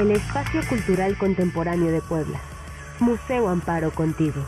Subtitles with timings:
[0.00, 2.40] el espacio cultural contemporáneo de Puebla.
[3.00, 4.46] Museo Amparo contigo.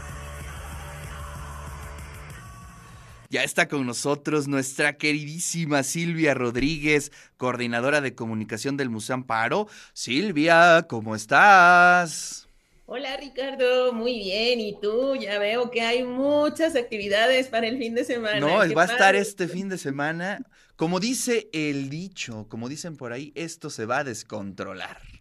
[3.28, 9.68] Ya está con nosotros nuestra queridísima Silvia Rodríguez, coordinadora de comunicación del Museo Amparo.
[9.92, 12.48] Silvia, ¿cómo estás?
[12.86, 14.60] Hola Ricardo, muy bien.
[14.60, 15.16] ¿Y tú?
[15.16, 18.40] Ya veo que hay muchas actividades para el fin de semana.
[18.40, 20.40] No, va a estar este fin de semana.
[20.76, 25.11] Como dice el dicho, como dicen por ahí, esto se va a descontrolar.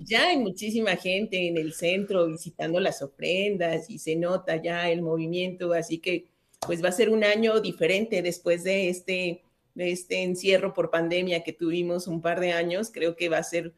[0.00, 5.02] Ya hay muchísima gente en el centro visitando las ofrendas y se nota ya el
[5.02, 6.26] movimiento, así que
[6.66, 9.42] pues va a ser un año diferente después de este,
[9.74, 12.90] de este encierro por pandemia que tuvimos un par de años.
[12.92, 13.74] Creo que va a ser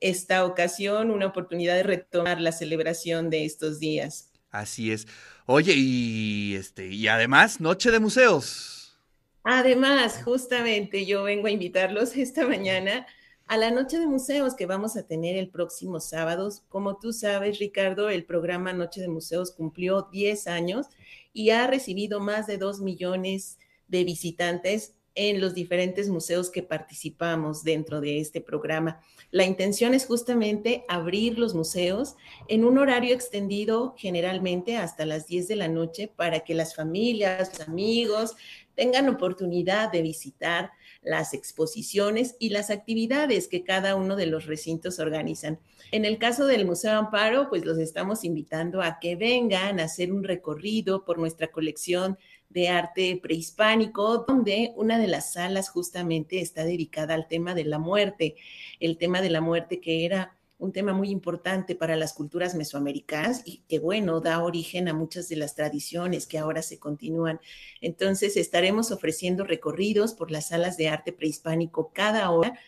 [0.00, 4.30] esta ocasión una oportunidad de retomar la celebración de estos días.
[4.50, 5.06] Así es.
[5.46, 8.96] Oye, y este, y además, Noche de Museos.
[9.44, 13.06] Además, justamente yo vengo a invitarlos esta mañana
[13.46, 16.50] a la Noche de Museos que vamos a tener el próximo sábado.
[16.68, 20.86] Como tú sabes, Ricardo, el programa Noche de Museos cumplió 10 años
[21.32, 27.62] y ha recibido más de 2 millones de visitantes en los diferentes museos que participamos
[27.62, 29.00] dentro de este programa.
[29.30, 32.16] La intención es justamente abrir los museos
[32.48, 37.58] en un horario extendido generalmente hasta las 10 de la noche para que las familias,
[37.58, 38.34] los amigos
[38.74, 40.72] tengan oportunidad de visitar
[41.04, 45.60] las exposiciones y las actividades que cada uno de los recintos organizan.
[45.92, 50.12] En el caso del Museo Amparo, pues los estamos invitando a que vengan a hacer
[50.12, 56.64] un recorrido por nuestra colección de arte prehispánico, donde una de las salas justamente está
[56.64, 58.36] dedicada al tema de la muerte,
[58.80, 63.42] el tema de la muerte que era un tema muy importante para las culturas mesoamericanas
[63.44, 67.38] y que, bueno, da origen a muchas de las tradiciones que ahora se continúan.
[67.80, 72.58] Entonces, estaremos ofreciendo recorridos por las salas de arte prehispánico cada hora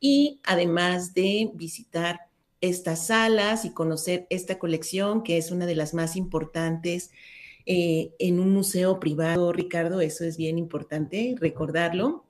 [0.00, 2.20] y además de visitar
[2.60, 7.10] estas salas y conocer esta colección, que es una de las más importantes
[7.64, 12.24] eh, en un museo privado, Ricardo, eso es bien importante recordarlo.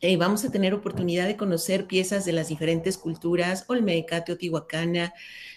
[0.00, 5.12] Eh, vamos a tener oportunidad de conocer piezas de las diferentes culturas, olmeca, teotihuacana,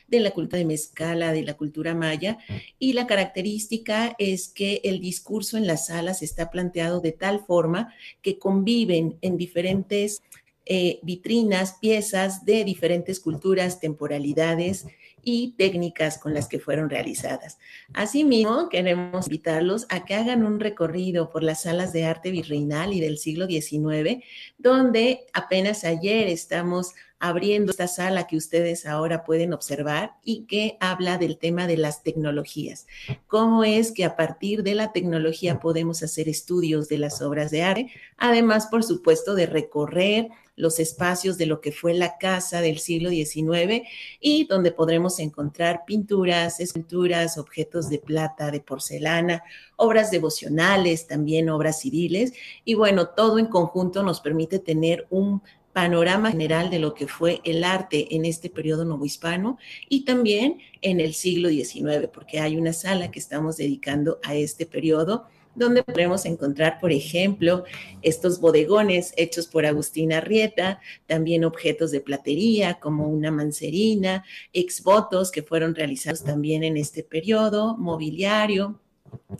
[0.07, 2.39] de la cultura de mezcala, de la cultura maya,
[2.79, 7.93] y la característica es que el discurso en las salas está planteado de tal forma
[8.23, 10.23] que conviven en diferentes
[10.65, 14.87] eh, vitrinas, piezas de diferentes culturas, temporalidades,
[15.23, 17.57] y técnicas con las que fueron realizadas.
[17.93, 22.99] Asimismo, queremos invitarlos a que hagan un recorrido por las salas de arte virreinal y
[22.99, 24.23] del siglo XIX,
[24.57, 31.19] donde apenas ayer estamos abriendo esta sala que ustedes ahora pueden observar y que habla
[31.19, 32.87] del tema de las tecnologías.
[33.27, 37.61] Cómo es que a partir de la tecnología podemos hacer estudios de las obras de
[37.61, 40.29] arte, además, por supuesto, de recorrer
[40.61, 43.81] los espacios de lo que fue la casa del siglo XIX
[44.19, 49.43] y donde podremos encontrar pinturas, esculturas, objetos de plata, de porcelana,
[49.75, 52.33] obras devocionales, también obras civiles.
[52.63, 55.41] Y bueno, todo en conjunto nos permite tener un
[55.73, 59.57] panorama general de lo que fue el arte en este periodo novohispano
[59.89, 64.67] y también en el siglo XIX, porque hay una sala que estamos dedicando a este
[64.67, 65.25] periodo
[65.55, 67.65] donde podremos encontrar, por ejemplo,
[68.01, 74.23] estos bodegones hechos por Agustina Arrieta, también objetos de platería como una mancerina,
[74.53, 78.79] exvotos que fueron realizados también en este periodo, mobiliario,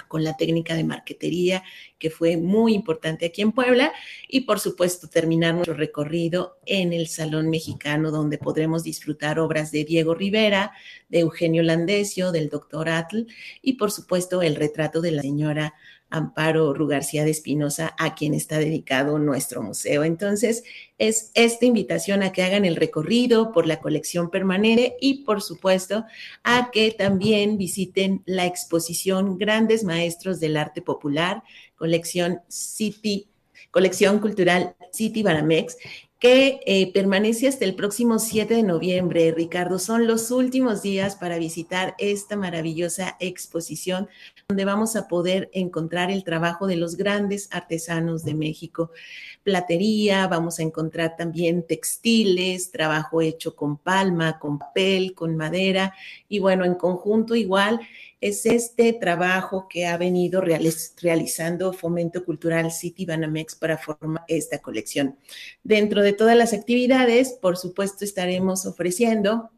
[0.07, 1.63] con la técnica de marquetería
[1.97, 3.91] que fue muy importante aquí en Puebla
[4.27, 9.83] y por supuesto terminar nuestro recorrido en el Salón Mexicano donde podremos disfrutar obras de
[9.83, 10.73] Diego Rivera,
[11.09, 13.27] de Eugenio Landesio, del doctor Atl
[13.61, 15.73] y por supuesto el retrato de la señora
[16.11, 20.03] Amparo Rugarcía de Espinosa, a quien está dedicado nuestro museo.
[20.03, 20.63] Entonces,
[20.97, 26.05] es esta invitación a que hagan el recorrido por la colección permanente y, por supuesto,
[26.43, 31.43] a que también visiten la exposición Grandes Maestros del Arte Popular,
[31.75, 33.29] colección City,
[33.71, 35.77] colección cultural City Baramex,
[36.21, 39.31] que eh, permanece hasta el próximo 7 de noviembre.
[39.31, 44.07] Ricardo, son los últimos días para visitar esta maravillosa exposición
[44.47, 48.91] donde vamos a poder encontrar el trabajo de los grandes artesanos de México.
[49.41, 55.95] Platería, vamos a encontrar también textiles, trabajo hecho con palma, con papel, con madera
[56.29, 57.79] y bueno, en conjunto igual
[58.21, 65.17] es este trabajo que ha venido realizando Fomento Cultural City Banamex para formar esta colección.
[65.63, 69.51] Dentro de todas las actividades, por supuesto, estaremos ofreciendo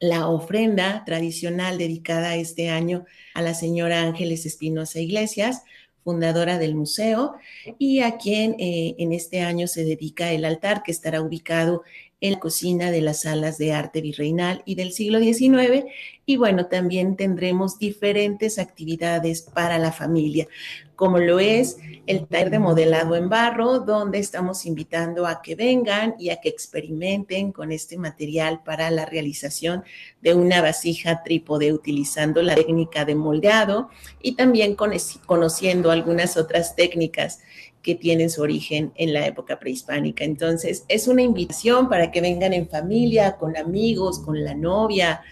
[0.00, 3.04] la ofrenda tradicional dedicada este año
[3.34, 5.62] a la señora Ángeles Espinosa Iglesias,
[6.02, 7.34] fundadora del museo,
[7.78, 11.82] y a quien eh, en este año se dedica el altar que estará ubicado
[12.20, 15.84] en la cocina de las salas de arte virreinal y del siglo XIX.
[16.24, 20.48] Y bueno, también tendremos diferentes actividades para la familia,
[20.96, 21.76] como lo es
[22.06, 26.48] el taller de modelado en barro, donde estamos invitando a que vengan y a que
[26.48, 29.84] experimenten con este material para la realización
[30.22, 33.90] de una vasija trípode utilizando la técnica de moldeado
[34.22, 37.40] y también conociendo algunas otras técnicas
[37.86, 40.24] que tienen su origen en la época prehispánica.
[40.24, 45.22] Entonces, es una invitación para que vengan en familia, con amigos, con la novia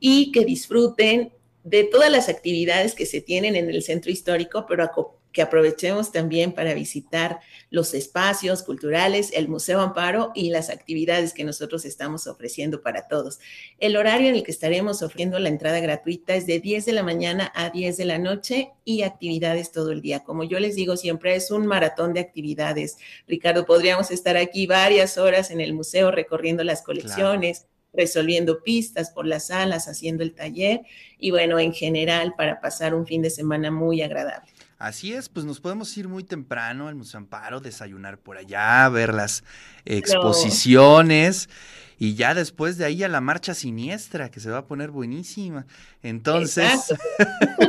[0.00, 1.30] y que disfruten
[1.62, 4.82] de todas las actividades que se tienen en el centro histórico, pero
[5.32, 7.40] que aprovechemos también para visitar
[7.70, 13.38] los espacios culturales, el Museo Amparo y las actividades que nosotros estamos ofreciendo para todos.
[13.78, 17.02] El horario en el que estaremos ofreciendo la entrada gratuita es de 10 de la
[17.02, 20.24] mañana a 10 de la noche y actividades todo el día.
[20.24, 22.98] Como yo les digo siempre, es un maratón de actividades.
[23.28, 27.66] Ricardo, podríamos estar aquí varias horas en el museo recorriendo las colecciones.
[27.92, 30.82] resolviendo pistas por las salas, haciendo el taller
[31.18, 34.48] y bueno, en general para pasar un fin de semana muy agradable.
[34.80, 39.12] Así es, pues nos podemos ir muy temprano al Museo Amparo, desayunar por allá, ver
[39.12, 39.44] las
[39.84, 41.50] exposiciones
[41.98, 45.66] y ya después de ahí a la marcha siniestra, que se va a poner buenísima.
[46.02, 46.94] Entonces,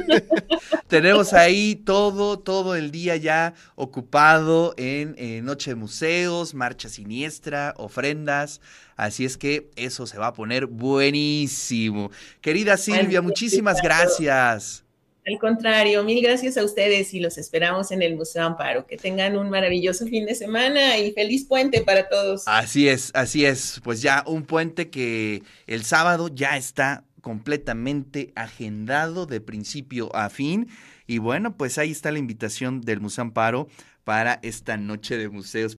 [0.87, 8.61] tenemos ahí todo, todo el día ya ocupado en, Noche de Museos, marcha siniestra, ofrendas.
[8.95, 12.09] Así es que eso se va a poner buenísimo.
[12.39, 14.80] Querida Silvia, muchísimas gracias.
[15.25, 18.87] Al contrario, mil gracias a ustedes y los esperamos en el Museo Amparo.
[18.87, 22.47] Que tengan un maravilloso fin de semana y feliz puente para todos.
[22.47, 23.79] Así es, así es.
[23.83, 30.67] Pues ya un puente que el sábado ya está completamente agendado de principio a fin.
[31.05, 33.67] Y bueno, pues ahí está la invitación del Museo Amparo
[34.03, 35.69] para esta noche de museos.